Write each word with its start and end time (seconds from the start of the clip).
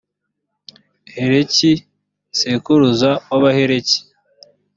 heleki 1.15 1.71
sekuruza 2.39 3.11
w’abaheleki. 3.29 3.97